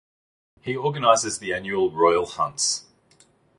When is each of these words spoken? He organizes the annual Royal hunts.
He 0.63 0.75
organizes 0.75 1.37
the 1.37 1.53
annual 1.53 1.91
Royal 1.91 2.25
hunts. 2.25 2.85